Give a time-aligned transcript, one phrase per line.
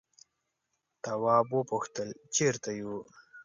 [1.03, 2.93] تواب وپوښتل چیرته یو.